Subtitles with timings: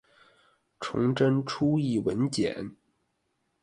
[0.79, 2.75] 崇祯初谥文简。